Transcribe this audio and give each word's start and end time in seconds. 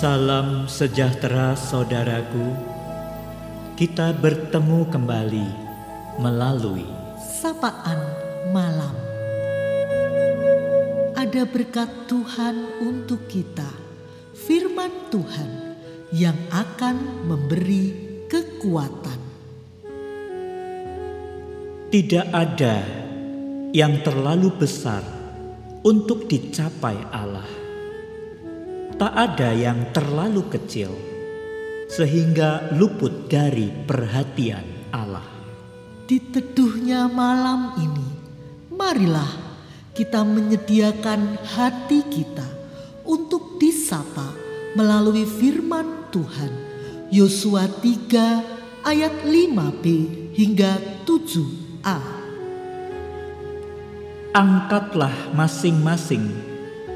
Salam 0.00 0.64
sejahtera 0.64 1.52
saudaraku. 1.52 2.56
Kita 3.76 4.16
bertemu 4.16 4.88
kembali 4.88 5.48
melalui 6.16 6.88
Sapaan 7.20 8.00
Malam. 8.48 8.96
Ada 11.12 11.44
berkat 11.44 12.08
Tuhan 12.08 12.80
untuk 12.80 13.28
kita. 13.28 13.68
Firman 14.32 15.12
Tuhan 15.12 15.76
yang 16.16 16.48
akan 16.48 17.28
memberi 17.28 17.92
kekuatan. 18.24 19.20
Tidak 21.92 22.26
ada 22.32 22.76
yang 23.76 24.00
terlalu 24.00 24.48
besar 24.56 25.04
untuk 25.84 26.24
dicapai 26.24 26.96
Allah. 27.12 27.59
Tak 29.00 29.16
ada 29.16 29.56
yang 29.56 29.96
terlalu 29.96 30.44
kecil 30.52 30.92
sehingga 31.88 32.68
luput 32.76 33.32
dari 33.32 33.72
perhatian 33.72 34.92
Allah. 34.92 35.24
Di 36.04 36.20
teduhnya 36.20 37.08
malam 37.08 37.80
ini, 37.80 38.08
marilah 38.68 39.56
kita 39.96 40.20
menyediakan 40.20 41.40
hati 41.48 42.04
kita 42.12 42.44
untuk 43.08 43.56
disapa 43.56 44.36
melalui 44.76 45.24
firman 45.24 46.12
Tuhan. 46.12 46.52
Yosua 47.08 47.72
3 47.72 48.84
ayat 48.84 49.14
5b 49.24 49.84
hingga 50.36 50.76
7a. 51.08 52.00
Angkatlah 54.36 55.32
masing-masing 55.32 56.49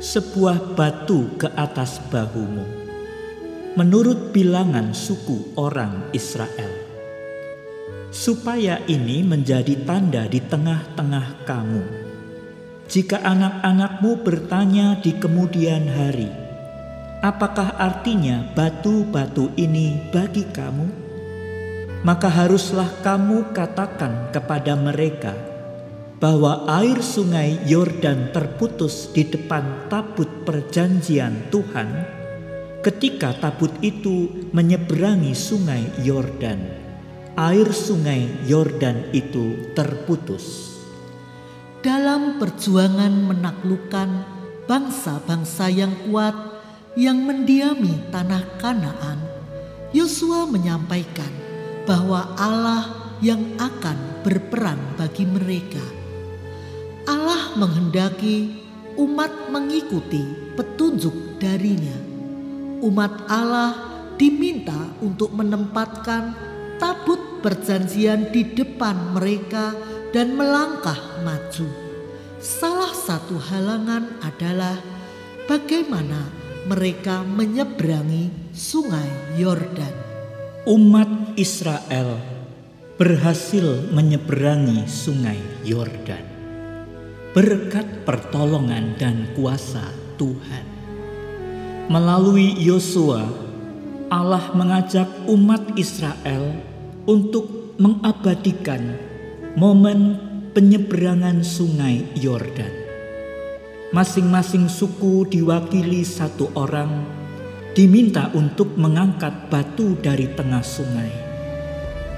sebuah 0.00 0.72
batu 0.72 1.36
ke 1.36 1.52
atas 1.52 2.00
bahumu, 2.08 2.64
menurut 3.76 4.32
bilangan 4.32 4.96
suku 4.96 5.52
orang 5.60 6.08
Israel, 6.16 6.72
supaya 8.08 8.80
ini 8.88 9.20
menjadi 9.20 9.76
tanda 9.84 10.24
di 10.24 10.40
tengah-tengah 10.40 11.44
kamu. 11.44 11.84
Jika 12.88 13.20
anak-anakmu 13.20 14.24
bertanya 14.24 14.96
di 15.04 15.12
kemudian 15.20 15.84
hari, 15.84 16.32
"Apakah 17.20 17.76
artinya 17.76 18.48
batu-batu 18.56 19.52
ini 19.60 20.00
bagi 20.08 20.48
kamu?" 20.48 21.12
Maka 22.00 22.32
haruslah 22.32 22.88
kamu 23.04 23.52
katakan 23.52 24.32
kepada 24.32 24.72
mereka 24.72 25.49
bahwa 26.20 26.68
air 26.68 27.00
sungai 27.00 27.56
Yordan 27.64 28.28
terputus 28.30 29.08
di 29.16 29.24
depan 29.24 29.88
tabut 29.88 30.28
perjanjian 30.44 31.48
Tuhan 31.48 31.88
ketika 32.84 33.32
tabut 33.40 33.72
itu 33.80 34.28
menyeberangi 34.52 35.32
sungai 35.32 35.84
Yordan. 36.04 36.60
Air 37.40 37.72
sungai 37.72 38.28
Yordan 38.44 39.16
itu 39.16 39.72
terputus. 39.72 40.76
Dalam 41.80 42.36
perjuangan 42.36 43.32
menaklukkan 43.32 44.10
bangsa-bangsa 44.68 45.72
yang 45.72 45.96
kuat 46.04 46.36
yang 47.00 47.24
mendiami 47.24 47.96
tanah 48.12 48.44
Kanaan, 48.60 49.24
Yosua 49.96 50.44
menyampaikan 50.44 51.32
bahwa 51.88 52.36
Allah 52.36 53.16
yang 53.24 53.40
akan 53.56 54.20
berperang 54.20 55.00
bagi 55.00 55.24
mereka. 55.24 55.99
Menghendaki 57.58 58.62
umat 58.94 59.50
mengikuti 59.50 60.22
petunjuk 60.54 61.40
darinya. 61.42 61.98
Umat 62.84 63.26
Allah 63.26 63.74
diminta 64.14 64.76
untuk 65.02 65.34
menempatkan 65.34 66.36
tabut 66.78 67.42
perjanjian 67.42 68.30
di 68.30 68.44
depan 68.54 69.16
mereka 69.16 69.74
dan 70.14 70.38
melangkah 70.38 70.96
maju. 71.26 71.66
Salah 72.40 72.94
satu 72.94 73.36
halangan 73.36 74.20
adalah 74.24 74.78
bagaimana 75.50 76.30
mereka 76.70 77.26
menyeberangi 77.26 78.54
sungai 78.54 79.36
Yordan. 79.36 79.92
Umat 80.70 81.34
Israel 81.34 82.20
berhasil 82.94 83.90
menyeberangi 83.92 84.84
sungai 84.86 85.40
Yordan 85.64 86.39
berkat 87.30 88.02
pertolongan 88.02 88.98
dan 88.98 89.30
kuasa 89.38 89.86
Tuhan. 90.18 90.66
Melalui 91.86 92.58
Yosua, 92.58 93.22
Allah 94.10 94.50
mengajak 94.50 95.06
umat 95.30 95.62
Israel 95.78 96.58
untuk 97.06 97.78
mengabadikan 97.78 98.98
momen 99.54 100.18
penyeberangan 100.50 101.46
sungai 101.46 102.02
Yordan. 102.18 102.74
Masing-masing 103.94 104.66
suku 104.66 105.22
diwakili 105.30 106.02
satu 106.02 106.50
orang 106.58 107.06
diminta 107.78 108.26
untuk 108.34 108.74
mengangkat 108.74 109.46
batu 109.46 109.94
dari 110.02 110.26
tengah 110.34 110.66
sungai. 110.66 111.10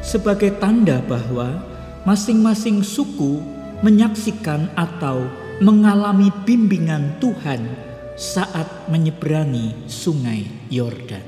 Sebagai 0.00 0.56
tanda 0.56 1.04
bahwa 1.04 1.60
masing-masing 2.08 2.80
suku 2.80 3.51
menyaksikan 3.82 4.70
atau 4.78 5.26
mengalami 5.58 6.30
bimbingan 6.46 7.18
Tuhan 7.18 7.66
saat 8.14 8.86
menyeberangi 8.86 9.90
sungai 9.90 10.46
Yordan. 10.70 11.22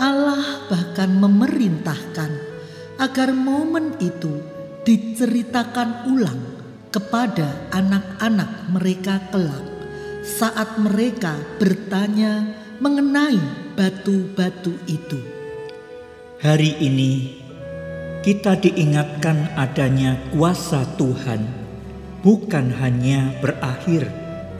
Allah 0.00 0.64
bahkan 0.72 1.12
memerintahkan 1.12 2.32
agar 2.96 3.36
momen 3.36 3.96
itu 4.00 4.40
diceritakan 4.88 6.08
ulang 6.08 6.40
kepada 6.88 7.68
anak-anak 7.72 8.72
mereka 8.72 9.20
kelak 9.28 9.64
saat 10.24 10.80
mereka 10.80 11.36
bertanya 11.60 12.56
mengenai 12.80 13.40
batu-batu 13.76 14.72
itu. 14.88 15.20
Hari 16.40 16.80
ini 16.80 17.39
kita 18.20 18.52
diingatkan 18.60 19.48
adanya 19.56 20.20
kuasa 20.28 20.84
Tuhan 21.00 21.40
bukan 22.20 22.68
hanya 22.76 23.32
berakhir 23.40 24.12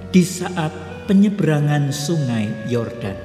di 0.09 0.25
saat 0.25 0.73
penyeberangan 1.05 1.93
sungai 1.93 2.49
Yordan. 2.73 3.21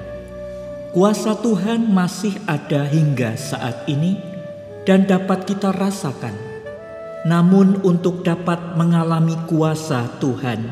Kuasa 0.91 1.39
Tuhan 1.39 1.87
masih 1.87 2.35
ada 2.51 2.83
hingga 2.83 3.39
saat 3.39 3.87
ini 3.87 4.19
dan 4.83 5.07
dapat 5.07 5.47
kita 5.47 5.71
rasakan. 5.71 6.35
Namun 7.23 7.79
untuk 7.87 8.27
dapat 8.27 8.75
mengalami 8.75 9.39
kuasa 9.47 10.03
Tuhan, 10.19 10.67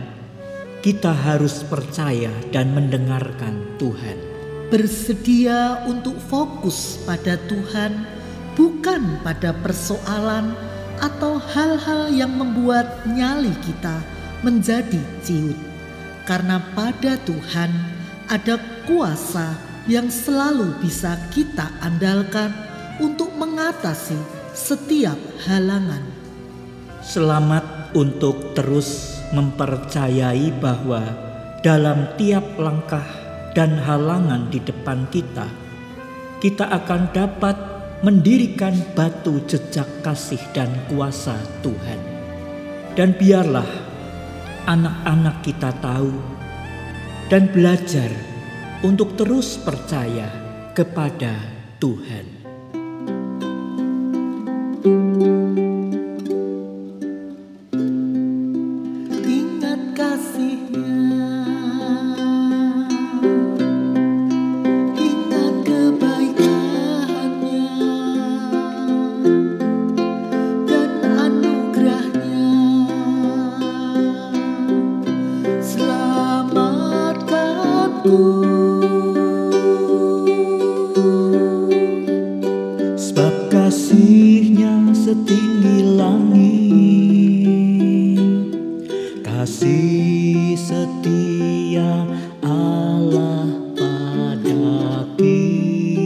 kita 0.83 1.15
harus 1.15 1.63
percaya 1.63 2.35
dan 2.51 2.75
mendengarkan 2.75 3.79
Tuhan. 3.79 4.19
Bersedia 4.67 5.87
untuk 5.87 6.19
fokus 6.19 6.99
pada 7.07 7.39
Tuhan, 7.47 8.22
bukan 8.53 9.19
pada 9.25 9.53
persoalan 9.61 10.53
atau 11.01 11.41
hal-hal 11.41 12.09
yang 12.13 12.31
membuat 12.31 13.03
nyali 13.09 13.51
kita 13.65 13.99
menjadi 14.45 15.01
ciut. 15.25 15.57
Karena 16.23 16.63
pada 16.71 17.19
Tuhan 17.27 17.71
ada 18.31 18.55
kuasa 18.87 19.59
yang 19.91 20.07
selalu 20.07 20.79
bisa 20.79 21.19
kita 21.35 21.67
andalkan 21.83 22.55
untuk 23.03 23.35
mengatasi 23.35 24.15
setiap 24.55 25.17
halangan. 25.43 26.05
Selamat 27.03 27.91
untuk 27.91 28.55
terus 28.55 29.19
mempercayai 29.35 30.55
bahwa 30.63 31.03
dalam 31.59 32.07
tiap 32.15 32.55
langkah 32.55 33.03
dan 33.51 33.75
halangan 33.75 34.47
di 34.47 34.63
depan 34.63 35.03
kita, 35.11 35.51
kita 36.39 36.63
akan 36.69 37.11
dapat 37.11 37.72
mendirikan 38.03 38.75
batu 38.91 39.39
jejak 39.47 39.87
kasih 40.03 40.43
dan 40.51 40.67
kuasa 40.91 41.39
Tuhan. 41.63 41.99
Dan 42.99 43.15
biarlah 43.15 43.65
anak-anak 44.67 45.39
kita 45.39 45.71
tahu 45.79 46.11
dan 47.31 47.47
belajar 47.55 48.11
untuk 48.83 49.15
terus 49.15 49.55
percaya 49.55 50.27
kepada 50.75 51.31
Tuhan. 51.79 52.27
Ingat 54.83 55.12
setinggi 85.13 85.93
langit. 85.93 86.57
Kasih 89.21 90.57
setia 90.57 92.09
Allah 92.41 93.45
pada 93.77 95.05
kita. 95.13 96.01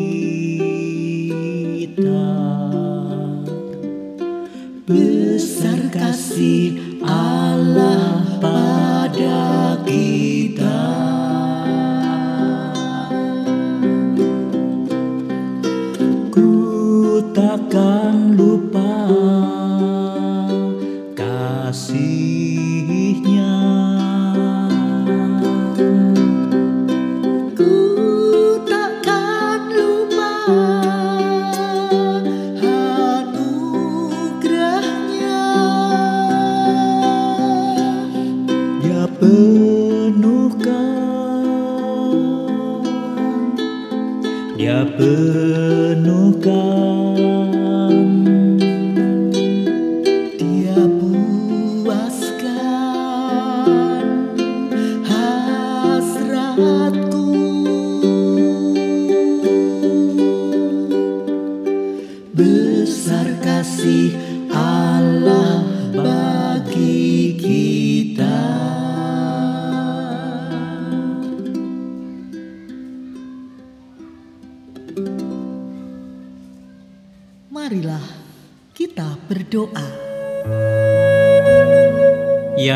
Besar 4.84 5.88
kasih 5.88 7.00
Allah 7.08 8.28
pada 8.44 9.80
kita. 9.88 10.27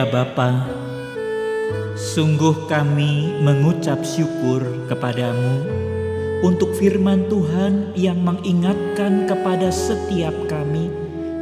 Bapa, 0.08 0.66
sungguh 1.94 2.66
kami 2.66 3.38
mengucap 3.44 4.02
syukur 4.02 4.66
kepadamu 4.90 5.62
untuk 6.42 6.74
firman 6.74 7.30
Tuhan 7.30 7.94
yang 7.94 8.18
mengingatkan 8.26 9.30
kepada 9.30 9.70
setiap 9.70 10.34
kami 10.50 10.90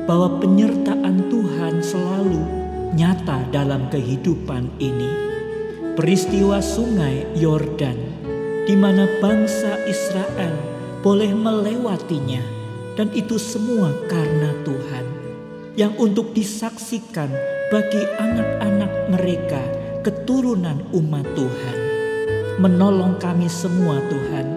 bahwa 0.04 0.44
penyertaan 0.44 1.32
Tuhan 1.32 1.80
selalu 1.80 2.44
nyata 3.00 3.48
dalam 3.54 3.88
kehidupan 3.88 4.68
ini. 4.84 5.12
Peristiwa 5.96 6.60
sungai 6.60 7.28
Yordan 7.40 7.96
di 8.68 8.76
mana 8.76 9.08
bangsa 9.24 9.80
Israel 9.88 10.56
boleh 11.00 11.32
melewatinya 11.32 12.44
dan 13.00 13.08
itu 13.16 13.40
semua 13.40 13.96
karena 14.12 14.52
Tuhan 14.68 15.06
yang 15.80 15.96
untuk 15.96 16.36
disaksikan 16.36 17.59
bagi 17.70 18.02
anak-anak 18.18 19.14
mereka 19.14 19.62
keturunan 20.02 20.82
umat 20.90 21.22
Tuhan. 21.38 21.78
Menolong 22.58 23.22
kami 23.22 23.46
semua 23.46 24.02
Tuhan 24.10 24.48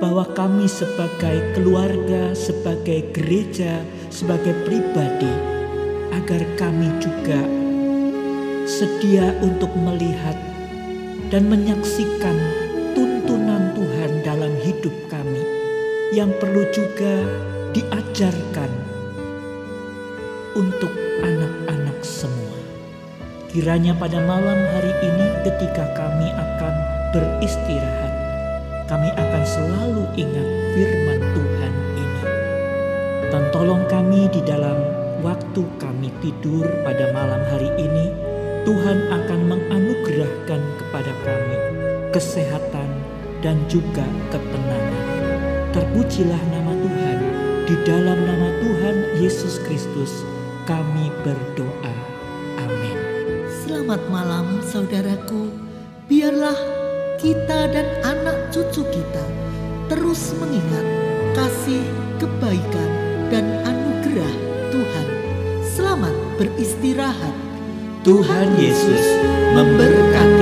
bahwa 0.00 0.24
kami 0.32 0.64
sebagai 0.64 1.52
keluarga, 1.52 2.32
sebagai 2.32 3.12
gereja, 3.12 3.84
sebagai 4.08 4.56
pribadi 4.64 5.28
agar 6.16 6.40
kami 6.56 6.88
juga 7.04 7.44
sedia 8.64 9.28
untuk 9.44 9.68
melihat 9.76 10.36
dan 11.28 11.44
menyaksikan 11.52 12.36
tuntunan 12.96 13.76
Tuhan 13.76 14.24
dalam 14.24 14.56
hidup 14.64 14.96
kami 15.12 15.44
yang 16.16 16.32
perlu 16.40 16.64
juga 16.72 17.28
diajarkan 17.76 18.72
untuk 20.56 20.90
anak-anak 21.20 21.98
semua. 22.00 22.33
Kiranya 23.54 23.94
pada 23.94 24.18
malam 24.18 24.66
hari 24.74 24.90
ini 24.98 25.26
ketika 25.46 25.86
kami 25.94 26.26
akan 26.26 26.74
beristirahat, 27.14 28.12
kami 28.90 29.06
akan 29.14 29.42
selalu 29.46 30.02
ingat 30.18 30.48
firman 30.74 31.22
Tuhan 31.22 31.74
ini. 31.94 32.22
Dan 33.30 33.42
tolong 33.54 33.86
kami 33.86 34.26
di 34.34 34.42
dalam 34.42 34.74
waktu 35.22 35.62
kami 35.78 36.10
tidur 36.18 36.66
pada 36.82 37.14
malam 37.14 37.46
hari 37.46 37.70
ini, 37.78 38.10
Tuhan 38.66 39.06
akan 39.22 39.40
menganugerahkan 39.46 40.60
kepada 40.82 41.12
kami 41.22 41.56
kesehatan 42.10 42.90
dan 43.38 43.54
juga 43.70 44.02
ketenangan. 44.34 45.06
Terpujilah 45.70 46.42
nama 46.50 46.74
Tuhan, 46.74 47.18
di 47.70 47.76
dalam 47.86 48.18
nama 48.18 48.50
Tuhan 48.66 49.22
Yesus 49.22 49.62
Kristus 49.62 50.26
kami 50.66 51.06
berdoa. 51.22 51.83
Selamat 53.84 54.08
malam 54.08 54.64
saudaraku. 54.64 55.52
Biarlah 56.08 56.56
kita 57.20 57.68
dan 57.68 57.84
anak 58.00 58.48
cucu 58.48 58.80
kita 58.80 59.24
terus 59.92 60.32
mengingat 60.40 60.88
kasih, 61.36 61.84
kebaikan, 62.16 62.90
dan 63.28 63.44
anugerah 63.60 64.34
Tuhan. 64.72 65.06
Selamat 65.60 66.16
beristirahat. 66.40 67.36
Tuhan 68.00 68.56
Yesus 68.56 69.04
memberkati. 69.52 70.33